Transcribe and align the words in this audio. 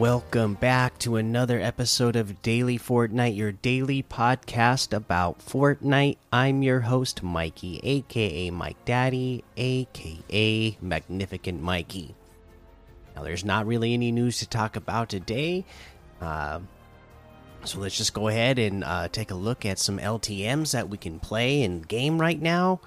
Welcome 0.00 0.54
back 0.54 0.98
to 1.00 1.16
another 1.16 1.60
episode 1.60 2.16
of 2.16 2.40
Daily 2.40 2.78
Fortnite, 2.78 3.36
your 3.36 3.52
daily 3.52 4.02
podcast 4.02 4.94
about 4.96 5.40
Fortnite. 5.40 6.16
I'm 6.32 6.62
your 6.62 6.80
host, 6.80 7.22
Mikey, 7.22 7.80
aka 7.82 8.48
Mike 8.48 8.82
Daddy, 8.86 9.44
aka 9.58 10.78
Magnificent 10.80 11.60
Mikey. 11.60 12.14
Now, 13.14 13.24
there's 13.24 13.44
not 13.44 13.66
really 13.66 13.92
any 13.92 14.10
news 14.10 14.38
to 14.38 14.48
talk 14.48 14.74
about 14.74 15.10
today, 15.10 15.66
uh, 16.22 16.60
so 17.64 17.78
let's 17.80 17.98
just 17.98 18.14
go 18.14 18.28
ahead 18.28 18.58
and 18.58 18.82
uh, 18.82 19.08
take 19.08 19.30
a 19.30 19.34
look 19.34 19.66
at 19.66 19.78
some 19.78 19.98
LTMs 19.98 20.72
that 20.72 20.88
we 20.88 20.96
can 20.96 21.20
play 21.20 21.60
in 21.60 21.82
game 21.82 22.18
right 22.18 22.40
now. 22.40 22.80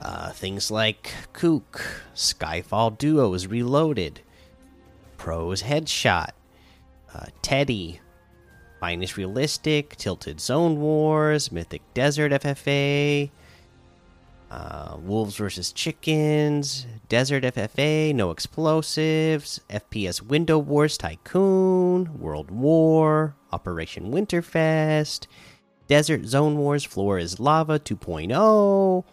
Uh, 0.00 0.30
things 0.30 0.70
like 0.70 1.12
Kook, 1.34 1.84
Skyfall 2.14 2.96
Duo 2.96 3.34
is 3.34 3.46
reloaded. 3.46 4.22
Pros 5.20 5.62
Headshot, 5.62 6.30
uh, 7.14 7.26
Teddy, 7.42 8.00
Minus 8.80 9.18
Realistic, 9.18 9.94
Tilted 9.96 10.40
Zone 10.40 10.80
Wars, 10.80 11.52
Mythic 11.52 11.82
Desert 11.92 12.32
FFA, 12.32 13.30
uh, 14.50 14.96
Wolves 14.98 15.36
versus 15.36 15.72
Chickens, 15.72 16.86
Desert 17.10 17.44
FFA, 17.44 18.14
No 18.14 18.30
Explosives, 18.30 19.60
FPS 19.68 20.22
Window 20.22 20.58
Wars 20.58 20.96
Tycoon, 20.96 22.18
World 22.18 22.50
War, 22.50 23.36
Operation 23.52 24.10
Winterfest, 24.10 25.26
Desert 25.86 26.24
Zone 26.24 26.56
Wars 26.56 26.82
Floor 26.82 27.18
is 27.18 27.38
Lava 27.38 27.78
2.0. 27.78 29.04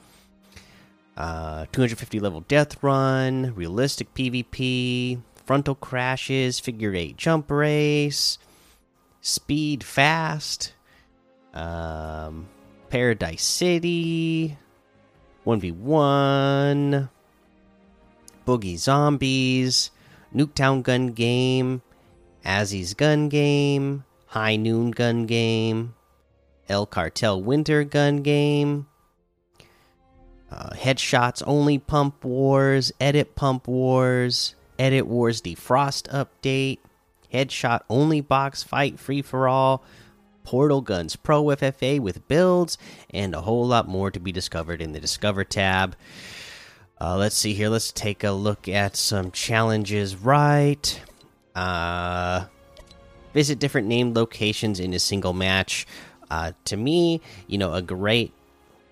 Uh, 1.17 1.65
250 1.73 2.19
level 2.21 2.41
death 2.47 2.81
run, 2.81 3.53
realistic 3.55 4.13
PvP, 4.13 5.19
frontal 5.47 5.75
crashes, 5.75 6.59
figure 6.59 6.93
eight 6.93 7.15
jump 7.15 7.49
race, 7.49 8.37
speed 9.21 9.81
fast, 9.81 10.73
um, 11.53 12.47
Paradise 12.89 13.43
City, 13.43 14.57
1v1, 15.45 17.09
Boogie 18.45 18.77
Zombies, 18.77 19.89
Nuketown 20.35 20.83
Gun 20.83 21.13
Game, 21.13 21.81
Azzy's 22.45 22.93
Gun 22.93 23.29
Game, 23.29 24.03
High 24.25 24.57
Noon 24.57 24.91
Gun 24.91 25.25
Game, 25.25 25.95
El 26.67 26.85
Cartel 26.85 27.41
Winter 27.41 27.85
Gun 27.85 28.17
Game. 28.17 28.87
Uh, 30.51 30.71
headshots 30.71 31.41
only 31.45 31.77
pump 31.77 32.23
wars, 32.25 32.91
edit 32.99 33.35
pump 33.35 33.67
wars, 33.67 34.55
Edit 34.79 35.07
Wars 35.07 35.41
Defrost 35.41 36.07
update, 36.09 36.79
Headshot 37.33 37.81
only 37.89 38.21
box 38.21 38.63
fight 38.63 38.99
free 38.99 39.21
for 39.21 39.47
all, 39.47 39.83
Portal 40.43 40.81
Guns 40.81 41.15
Pro 41.15 41.43
FFA 41.45 41.99
with 41.99 42.27
builds, 42.27 42.77
and 43.09 43.35
a 43.35 43.41
whole 43.41 43.67
lot 43.67 43.87
more 43.87 44.11
to 44.11 44.19
be 44.19 44.31
discovered 44.31 44.81
in 44.81 44.93
the 44.93 44.99
Discover 44.99 45.43
tab. 45.43 45.95
Uh, 46.99 47.17
let's 47.17 47.35
see 47.35 47.53
here. 47.53 47.69
Let's 47.69 47.91
take 47.91 48.23
a 48.23 48.31
look 48.31 48.67
at 48.67 48.95
some 48.95 49.31
challenges. 49.31 50.15
Right. 50.15 51.01
Uh, 51.53 52.45
visit 53.33 53.59
different 53.59 53.87
named 53.87 54.15
locations 54.15 54.79
in 54.79 54.93
a 54.93 54.99
single 54.99 55.33
match. 55.33 55.85
Uh, 56.29 56.53
to 56.65 56.77
me, 56.77 57.21
you 57.47 57.57
know, 57.57 57.73
a 57.73 57.81
great 57.81 58.31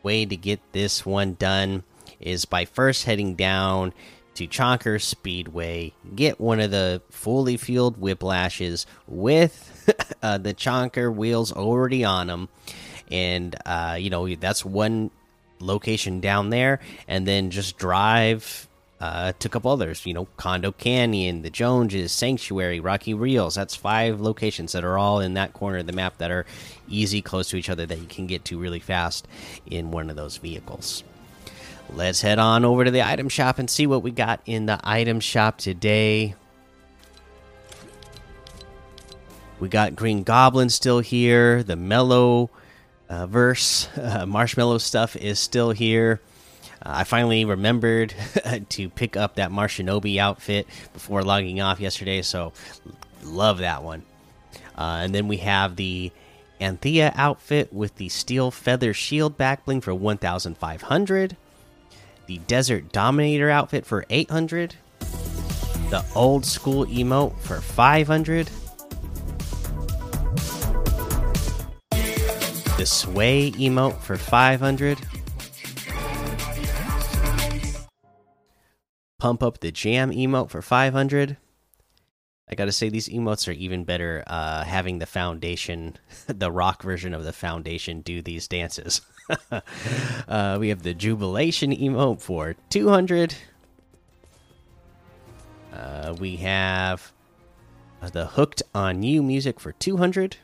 way 0.03 0.25
to 0.25 0.35
get 0.35 0.59
this 0.72 1.06
one 1.06 1.34
done 1.35 1.84
is 2.19 2.45
by 2.45 2.66
first 2.66 3.06
heading 3.06 3.35
down 3.35 3.94
to 4.35 4.47
Chonker 4.47 5.01
Speedway, 5.01 5.94
get 6.16 6.40
one 6.40 6.59
of 6.59 6.72
the 6.72 7.01
fully 7.09 7.57
fueled 7.57 8.00
whiplashes 8.00 8.85
with 9.07 10.16
uh, 10.22 10.38
the 10.38 10.53
Chonker 10.53 11.13
wheels 11.13 11.51
already 11.51 12.03
on 12.03 12.28
them, 12.28 12.50
and 13.12 13.56
uh, 13.66 13.97
you 14.00 14.09
know 14.09 14.34
that's 14.35 14.63
one 14.63 15.12
location 15.59 16.19
down 16.19 16.50
there, 16.50 16.79
and 17.07 17.28
then 17.28 17.50
just 17.50 17.78
drive 17.78 18.68
uh, 19.00 19.34
to 19.40 19.47
a 19.47 19.51
couple 19.51 19.72
others. 19.72 20.06
You 20.06 20.13
know, 20.13 20.28
Condo 20.38 20.72
Canyon, 20.72 21.41
the 21.41 21.50
Joneses, 21.50 22.12
Sanctuary, 22.12 22.79
Rocky 22.79 23.13
Reels. 23.13 23.56
That's 23.56 23.75
five 23.75 24.22
locations 24.22 24.72
that 24.74 24.84
are 24.84 24.97
all 24.97 25.19
in 25.19 25.34
that 25.35 25.53
corner 25.53 25.79
of 25.79 25.88
the 25.88 25.94
map 25.94 26.18
that 26.18 26.31
are 26.31 26.45
easy, 26.88 27.22
close 27.22 27.50
to 27.50 27.57
each 27.57 27.69
other 27.69 27.85
that 27.85 28.00
you 28.00 28.07
can 28.07 28.28
get 28.28 28.45
to 28.45 28.59
really 28.59 28.79
fast 28.79 29.28
in 29.66 29.91
one 29.91 30.09
of 30.09 30.16
those 30.16 30.38
vehicles. 30.38 31.03
Let's 31.94 32.22
head 32.22 32.40
on 32.40 32.66
over 32.66 32.84
to 32.84 32.91
the 32.91 33.07
item 33.07 33.29
shop 33.29 33.59
and 33.59 33.69
see 33.69 33.88
what 33.88 34.03
we 34.03 34.12
got 34.12 34.41
in 34.46 34.66
the 34.66 34.79
item 34.84 35.19
shop 35.19 35.57
today. 35.57 36.35
We 39.59 39.69
got 39.69 39.95
Green 39.95 40.24
Goblin 40.24 40.69
still 40.69 41.00
here. 41.00 41.63
The 41.63 41.75
Mellow 41.75 42.50
uh, 43.09 43.28
verse, 43.28 43.88
uh, 43.97 44.25
Marshmallow 44.25 44.79
stuff 44.79 45.16
is 45.16 45.40
still 45.40 45.72
here. 45.72 46.22
Uh, 46.84 46.94
I 46.97 47.03
finally 47.03 47.45
remembered 47.45 48.13
to 48.69 48.90
pick 48.90 49.16
up 49.16 49.35
that 49.35 49.51
Marshinobi 49.51 50.18
outfit 50.18 50.68
before 50.94 51.24
logging 51.24 51.62
off 51.62 51.79
yesterday, 51.79 52.22
so 52.22 52.53
love 53.24 53.59
that 53.59 53.84
one. 53.84 54.03
Uh, 54.78 55.01
and 55.03 55.16
then 55.16 55.28
we 55.28 55.38
have 55.38 55.75
the 55.78 56.12
Anthea 56.59 57.13
outfit 57.16 57.72
with 57.74 57.95
the 57.95 58.09
steel 58.09 58.51
feather 58.51 58.94
shield 58.94 59.38
back 59.38 59.66
bling 59.66 59.81
for 59.81 59.94
1,500 59.94 61.38
the 62.28 62.40
Desert 62.40 62.91
Dominator 62.91 63.50
outfit 63.50 63.86
for 63.86 64.06
800, 64.09 64.75
the 65.90 66.03
old 66.16 66.46
school 66.46 66.86
emote 66.86 67.38
for 67.40 67.62
500, 67.62 68.50
the 72.78 72.86
Sway 72.86 73.52
emote 73.52 74.00
for 74.00 74.18
500, 74.18 75.00
Pump 79.19 79.42
Up 79.42 79.59
the 79.59 79.72
Jam 79.72 80.12
emote 80.12 80.50
for 80.50 80.62
500. 80.62 81.38
I 82.47 82.53
gotta 82.53 82.72
say, 82.72 82.89
these 82.89 83.09
emotes 83.09 83.47
are 83.47 83.53
even 83.53 83.85
better 83.85 84.23
uh, 84.28 84.63
having 84.63 85.00
the 85.00 85.07
foundation, 85.07 85.97
the 86.28 86.51
rock 86.51 86.83
version 86.83 87.13
of 87.13 87.23
the 87.23 87.33
foundation, 87.33 88.01
do 88.01 88.22
these 88.22 88.47
dances. 88.47 89.01
uh, 90.28 90.57
we 90.59 90.69
have 90.69 90.83
the 90.83 90.94
Jubilation 90.94 91.72
emote 91.72 92.22
for 92.22 92.56
200. 92.69 93.33
Uh, 95.73 96.16
we 96.19 96.35
have 96.38 97.11
the 98.11 98.28
Hooked 98.28 98.62
on 98.75 99.01
You 99.01 99.23
music 99.23 99.59
for 99.59 99.72
200. 99.72 100.38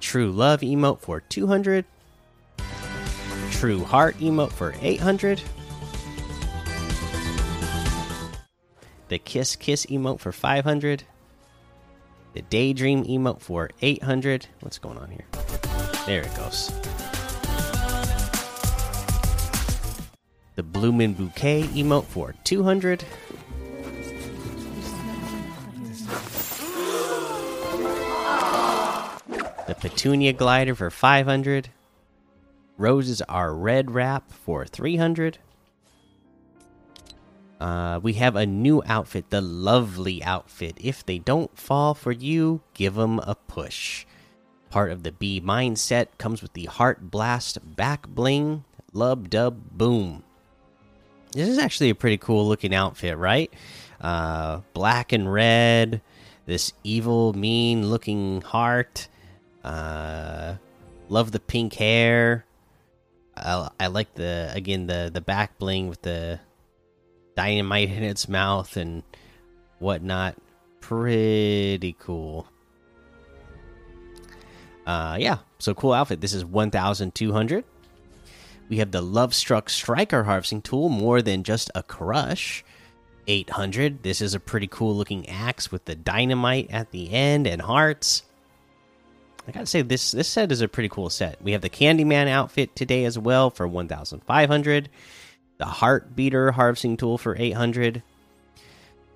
True 0.00 0.32
Love 0.32 0.62
emote 0.62 0.98
for 0.98 1.20
200. 1.20 1.84
True 3.52 3.84
Heart 3.84 4.18
emote 4.18 4.50
for 4.50 4.74
800. 4.80 5.40
The 9.12 9.18
Kiss 9.18 9.56
Kiss 9.56 9.84
emote 9.90 10.20
for 10.20 10.32
500. 10.32 11.04
The 12.32 12.40
Daydream 12.40 13.04
emote 13.04 13.42
for 13.42 13.68
800. 13.82 14.46
What's 14.60 14.78
going 14.78 14.96
on 14.96 15.10
here? 15.10 15.26
There 16.06 16.22
it 16.22 16.34
goes. 16.34 16.72
The 20.56 20.62
Bloomin' 20.62 21.12
Bouquet 21.12 21.64
emote 21.74 22.06
for 22.06 22.34
200. 22.44 23.04
The 29.66 29.74
Petunia 29.78 30.32
Glider 30.32 30.74
for 30.74 30.90
500. 30.90 31.68
Roses 32.78 33.20
are 33.28 33.54
red 33.54 33.90
wrap 33.90 34.32
for 34.32 34.64
300. 34.64 35.36
Uh, 37.62 38.00
we 38.02 38.14
have 38.14 38.34
a 38.34 38.44
new 38.44 38.82
outfit, 38.86 39.30
the 39.30 39.40
lovely 39.40 40.20
outfit. 40.24 40.76
If 40.80 41.06
they 41.06 41.20
don't 41.20 41.56
fall 41.56 41.94
for 41.94 42.10
you, 42.10 42.60
give 42.74 42.96
them 42.96 43.20
a 43.20 43.36
push. 43.36 44.04
Part 44.68 44.90
of 44.90 45.04
the 45.04 45.12
B 45.12 45.40
mindset 45.40 46.08
comes 46.18 46.42
with 46.42 46.54
the 46.54 46.64
Heart 46.64 47.12
Blast 47.12 47.76
back 47.76 48.08
bling, 48.08 48.64
lub 48.92 49.30
dub 49.30 49.60
boom. 49.70 50.24
This 51.30 51.48
is 51.48 51.58
actually 51.58 51.90
a 51.90 51.94
pretty 51.94 52.18
cool 52.18 52.48
looking 52.48 52.74
outfit, 52.74 53.16
right? 53.16 53.54
Uh, 54.00 54.62
black 54.72 55.12
and 55.12 55.32
red, 55.32 56.00
this 56.46 56.72
evil, 56.82 57.32
mean 57.32 57.88
looking 57.88 58.40
heart. 58.40 59.06
Uh, 59.62 60.56
love 61.08 61.30
the 61.30 61.38
pink 61.38 61.74
hair. 61.74 62.44
I, 63.36 63.70
I 63.78 63.86
like 63.86 64.14
the 64.14 64.50
again 64.52 64.88
the 64.88 65.12
the 65.14 65.20
back 65.20 65.58
bling 65.58 65.86
with 65.86 66.02
the 66.02 66.40
dynamite 67.34 67.90
in 67.90 68.02
its 68.02 68.28
mouth 68.28 68.76
and 68.76 69.02
whatnot. 69.78 70.36
Pretty 70.80 71.96
cool. 71.98 72.46
Uh, 74.86 75.16
yeah, 75.18 75.38
so 75.58 75.74
cool 75.74 75.92
outfit. 75.92 76.20
This 76.20 76.34
is 76.34 76.44
1,200. 76.44 77.64
We 78.68 78.78
have 78.78 78.90
the 78.90 79.02
Love 79.02 79.34
Struck 79.34 79.68
Striker 79.68 80.24
Harvesting 80.24 80.62
Tool, 80.62 80.88
more 80.88 81.22
than 81.22 81.42
just 81.42 81.70
a 81.74 81.82
crush. 81.82 82.64
800. 83.26 84.02
This 84.02 84.20
is 84.20 84.34
a 84.34 84.40
pretty 84.40 84.66
cool 84.66 84.94
looking 84.96 85.28
axe 85.28 85.70
with 85.70 85.84
the 85.84 85.94
dynamite 85.94 86.70
at 86.70 86.90
the 86.90 87.12
end 87.12 87.46
and 87.46 87.62
hearts. 87.62 88.24
I 89.46 89.52
gotta 89.52 89.66
say 89.66 89.82
this 89.82 90.12
this 90.12 90.28
set 90.28 90.52
is 90.52 90.60
a 90.60 90.68
pretty 90.68 90.88
cool 90.88 91.10
set. 91.10 91.42
We 91.42 91.52
have 91.52 91.62
the 91.62 91.70
Candyman 91.70 92.28
outfit 92.28 92.76
today 92.76 93.04
as 93.04 93.18
well 93.18 93.50
for 93.50 93.66
1,500. 93.66 94.88
The 95.62 95.66
Heart 95.66 96.16
Beater 96.16 96.50
harvesting 96.50 96.96
tool 96.96 97.18
for 97.18 97.36
800. 97.38 98.02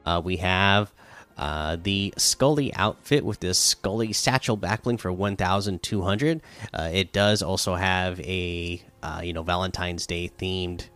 Uh, 0.05 0.23
we 0.25 0.37
have 0.37 0.93
uh, 1.37 1.77
the 1.83 2.15
Scully 2.17 2.73
outfit 2.73 3.25
with 3.25 3.41
this 3.41 3.59
Scully 3.59 4.13
satchel 4.13 4.57
backbling 4.57 5.01
for 5.01 5.11
1,200. 5.11 6.41
Uh, 6.73 6.91
it 6.93 7.13
does 7.13 7.43
also 7.43 7.75
have 7.75 8.21
a 8.21 8.81
uh, 9.03 9.23
you 9.25 9.33
know 9.33 9.43
Valentine's 9.43 10.07
Day 10.07 10.31
themed 10.39 10.87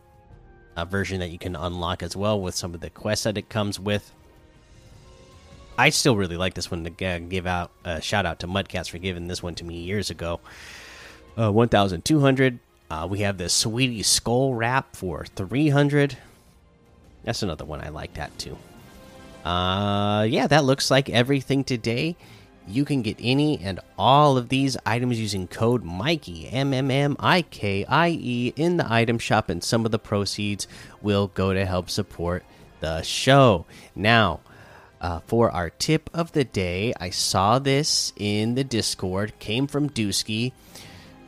uh, 0.77 0.85
version 0.85 1.19
that 1.19 1.31
you 1.31 1.39
can 1.39 1.57
unlock 1.57 2.05
as 2.05 2.15
well 2.15 2.41
with 2.41 2.55
some 2.55 2.73
of 2.73 2.81
the 2.81 2.89
quests 2.89 3.25
that 3.25 3.37
it 3.37 3.49
comes 3.49 3.81
with. 3.81 4.13
I 5.77 5.91
still 5.91 6.17
really 6.17 6.37
like 6.37 6.55
this 6.55 6.71
one 6.71 6.85
to 6.85 6.91
give 6.91 7.49
out 7.49 7.73
a 7.85 8.01
shout 8.01 8.25
out 8.25 8.39
to 8.39 8.47
Mudcats 8.47 8.89
for 8.89 8.99
giving 8.99 9.27
this 9.27 9.43
one 9.43 9.57
to 9.57 9.65
me 9.65 9.79
years 9.79 10.11
ago. 10.11 10.39
Uh, 11.37 11.51
1,200. 11.51 12.61
Uh, 12.91 13.07
we 13.09 13.21
have 13.21 13.39
the 13.39 13.49
Sweetie 13.49 14.03
Skull 14.03 14.53
Wrap 14.53 14.97
for 14.97 15.25
300. 15.25 16.19
That's 17.23 17.43
another 17.43 17.65
one 17.65 17.81
I 17.81 17.91
like 17.91 18.15
that 18.15 18.37
too. 18.37 18.59
Uh, 19.45 20.27
yeah, 20.29 20.49
that 20.49 20.65
looks 20.65 20.91
like 20.91 21.09
everything 21.09 21.63
today. 21.63 22.17
You 22.67 22.85
can 22.85 23.03
get 23.03 23.17
any 23.21 23.59
and 23.59 23.81
all 23.97 24.37
of 24.37 24.49
these 24.49 24.77
items 24.85 25.21
using 25.21 25.47
code 25.47 25.83
Mikey 25.83 26.49
M 26.49 26.75
M 26.75 26.91
M 26.91 27.17
I 27.19 27.43
K 27.43 27.85
I 27.85 28.09
E 28.11 28.53
in 28.57 28.77
the 28.77 28.93
item 28.93 29.19
shop, 29.19 29.49
and 29.49 29.63
some 29.65 29.85
of 29.85 29.93
the 29.93 29.99
proceeds 29.99 30.69
will 31.01 31.29
go 31.29 31.55
to 31.55 31.65
help 31.65 31.89
support 31.91 32.45
the 32.81 33.03
show. 33.03 33.67
Now, 33.95 34.41
uh, 35.01 35.21
for 35.21 35.51
our 35.51 35.71
tip 35.71 36.11
of 36.13 36.33
the 36.33 36.45
day, 36.45 36.93
I 37.01 37.11
saw 37.11 37.59
this 37.59 38.13
in 38.17 38.57
the 38.57 38.65
Discord, 38.65 39.39
came 39.39 39.67
from 39.67 39.89
Dusky. 39.89 40.53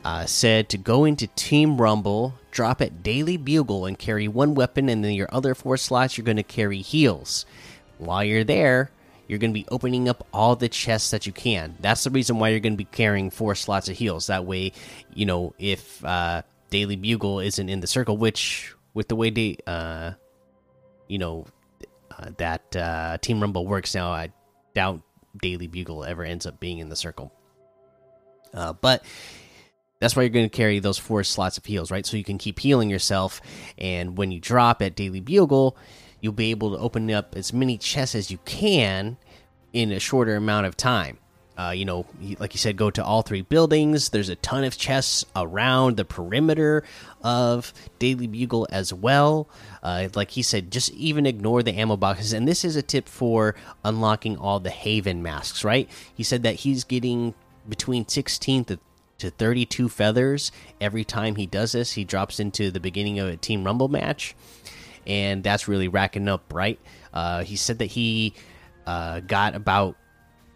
Uh, 0.03 0.25
said 0.25 0.67
to 0.67 0.77
go 0.77 1.05
into 1.05 1.27
Team 1.27 1.79
Rumble, 1.79 2.33
drop 2.51 2.81
at 2.81 3.03
Daily 3.03 3.37
Bugle, 3.37 3.85
and 3.85 3.97
carry 3.97 4.27
one 4.27 4.53
weapon, 4.53 4.89
and 4.89 5.03
then 5.03 5.13
your 5.13 5.29
other 5.31 5.55
four 5.55 5.77
slots 5.77 6.17
you're 6.17 6.25
going 6.25 6.37
to 6.37 6.43
carry 6.43 6.79
heals. 6.79 7.45
While 7.99 8.25
you're 8.25 8.43
there, 8.43 8.91
you're 9.27 9.39
going 9.39 9.51
to 9.51 9.59
be 9.59 9.65
opening 9.71 10.09
up 10.09 10.27
all 10.33 10.57
the 10.57 10.67
chests 10.67 11.11
that 11.11 11.25
you 11.25 11.31
can. 11.31 11.77
That's 11.79 12.03
the 12.03 12.09
reason 12.09 12.37
why 12.37 12.49
you're 12.49 12.59
going 12.59 12.73
to 12.73 12.77
be 12.77 12.83
carrying 12.83 13.29
four 13.29 13.55
slots 13.55 13.87
of 13.87 13.97
heals. 13.97 14.27
That 14.27 14.45
way, 14.45 14.73
you 15.13 15.25
know, 15.25 15.53
if 15.57 16.03
uh, 16.03 16.41
Daily 16.69 16.97
Bugle 16.97 17.39
isn't 17.39 17.69
in 17.69 17.79
the 17.79 17.87
circle, 17.87 18.17
which 18.17 18.75
with 18.93 19.07
the 19.07 19.15
way 19.15 19.29
they, 19.29 19.57
uh, 19.65 20.11
you 21.07 21.17
know, 21.17 21.45
uh, 22.11 22.31
that 22.37 22.75
uh, 22.75 23.17
Team 23.19 23.39
Rumble 23.39 23.65
works 23.65 23.95
now, 23.95 24.11
I 24.11 24.33
doubt 24.75 25.01
Daily 25.41 25.67
Bugle 25.67 26.03
ever 26.03 26.23
ends 26.23 26.45
up 26.45 26.59
being 26.59 26.79
in 26.79 26.89
the 26.89 26.95
circle. 26.95 27.31
Uh, 28.53 28.73
but 28.73 29.03
that's 30.03 30.17
why 30.17 30.23
you're 30.23 30.29
going 30.29 30.49
to 30.49 30.55
carry 30.55 30.79
those 30.79 30.97
four 30.97 31.23
slots 31.23 31.57
of 31.57 31.63
heals, 31.63 31.89
right? 31.89 32.05
So 32.05 32.17
you 32.17 32.25
can 32.25 32.37
keep 32.37 32.59
healing 32.59 32.89
yourself, 32.89 33.39
and 33.77 34.17
when 34.17 34.31
you 34.31 34.39
drop 34.41 34.81
at 34.81 34.95
Daily 34.95 35.21
Bugle, 35.21 35.77
you'll 36.19 36.33
be 36.33 36.51
able 36.51 36.71
to 36.71 36.77
open 36.77 37.09
up 37.09 37.37
as 37.37 37.53
many 37.53 37.77
chests 37.77 38.13
as 38.13 38.29
you 38.29 38.37
can 38.43 39.15
in 39.71 39.93
a 39.93 39.99
shorter 39.99 40.35
amount 40.35 40.65
of 40.65 40.75
time. 40.75 41.19
Uh, 41.57 41.69
you 41.69 41.85
know, 41.85 42.05
like 42.39 42.53
you 42.53 42.57
said, 42.57 42.75
go 42.75 42.89
to 42.89 43.01
all 43.01 43.21
three 43.21 43.43
buildings. 43.43 44.09
There's 44.09 44.27
a 44.27 44.35
ton 44.35 44.65
of 44.65 44.77
chests 44.77 45.23
around 45.37 45.95
the 45.95 46.03
perimeter 46.03 46.83
of 47.21 47.71
Daily 47.99 48.27
Bugle 48.27 48.67
as 48.71 48.91
well. 48.91 49.47
Uh, 49.81 50.09
like 50.15 50.31
he 50.31 50.41
said, 50.41 50.69
just 50.69 50.91
even 50.91 51.25
ignore 51.25 51.63
the 51.63 51.73
ammo 51.73 51.95
boxes. 51.95 52.33
And 52.33 52.45
this 52.45 52.65
is 52.65 52.75
a 52.75 52.81
tip 52.81 53.07
for 53.07 53.55
unlocking 53.85 54.35
all 54.35 54.59
the 54.59 54.69
Haven 54.69 55.23
masks, 55.23 55.63
right? 55.63 55.89
He 56.13 56.23
said 56.23 56.43
that 56.43 56.55
he's 56.55 56.83
getting 56.83 57.35
between 57.69 58.07
16 58.07 58.65
to, 58.65 58.79
to 59.23 59.31
32 59.31 59.87
feathers 59.87 60.51
every 60.81 61.05
time 61.05 61.35
he 61.35 61.45
does 61.45 61.71
this. 61.71 61.93
He 61.93 62.03
drops 62.03 62.41
into 62.41 62.71
the 62.71 62.81
beginning 62.81 63.19
of 63.19 63.29
a 63.29 63.37
Team 63.37 63.63
Rumble 63.63 63.87
match, 63.87 64.35
and 65.07 65.41
that's 65.41 65.69
really 65.69 65.87
racking 65.87 66.27
up, 66.27 66.53
right? 66.53 66.77
Uh, 67.13 67.43
he 67.43 67.55
said 67.55 67.79
that 67.79 67.85
he 67.85 68.33
uh, 68.85 69.21
got 69.21 69.55
about 69.55 69.95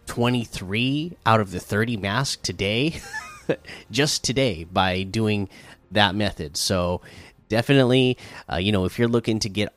23 0.08 1.18
out 1.25 1.40
of 1.40 1.52
the 1.52 1.62
30 1.62 1.96
masks 1.96 2.42
today, 2.42 3.00
just 3.92 4.25
today, 4.25 4.66
by 4.66 5.04
doing 5.04 5.48
that 5.92 6.14
method. 6.14 6.58
So 6.58 7.00
definitely, 7.48 8.18
uh, 8.52 8.58
you 8.58 8.74
know, 8.74 8.84
if 8.84 9.00
you're 9.00 9.08
looking 9.08 9.40
to 9.40 9.50
get 9.50 9.74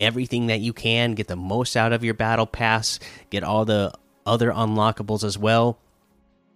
everything 0.00 0.46
that 0.46 0.60
you 0.60 0.72
can, 0.72 1.12
get 1.14 1.28
the 1.28 1.36
most 1.36 1.76
out 1.76 1.92
of 1.92 2.02
your 2.02 2.14
battle 2.14 2.46
pass, 2.46 2.98
get 3.28 3.44
all 3.44 3.66
the 3.66 3.92
other 4.24 4.50
unlockables 4.50 5.24
as 5.24 5.36
well. 5.36 5.78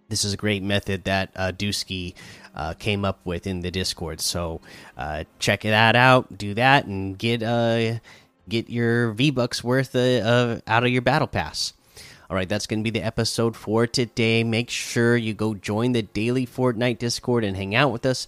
This 0.07 0.23
is 0.23 0.33
a 0.33 0.37
great 0.37 0.61
method 0.61 1.03
that 1.05 1.31
uh, 1.35 1.51
Dusky 1.51 2.15
uh, 2.53 2.73
came 2.73 3.03
up 3.03 3.19
with 3.25 3.47
in 3.47 3.61
the 3.61 3.71
Discord. 3.71 4.21
So 4.21 4.61
uh, 4.97 5.23
check 5.39 5.61
that 5.61 5.95
out, 5.95 6.37
do 6.37 6.53
that, 6.53 6.85
and 6.85 7.17
get 7.17 7.41
uh, 7.41 7.99
get 8.47 8.69
your 8.69 9.11
V 9.11 9.31
Bucks 9.31 9.63
worth 9.63 9.95
uh, 9.95 10.59
out 10.67 10.83
of 10.83 10.89
your 10.89 11.01
battle 11.01 11.27
pass. 11.27 11.73
All 12.29 12.35
right, 12.35 12.49
that's 12.49 12.65
going 12.65 12.79
to 12.79 12.83
be 12.83 12.97
the 12.97 13.05
episode 13.05 13.55
for 13.55 13.85
today. 13.85 14.43
Make 14.43 14.71
sure 14.71 15.15
you 15.15 15.33
go 15.33 15.53
join 15.53 15.91
the 15.91 16.01
daily 16.01 16.47
Fortnite 16.47 16.97
Discord 16.97 17.43
and 17.43 17.55
hang 17.55 17.75
out 17.75 17.91
with 17.91 18.05
us. 18.05 18.27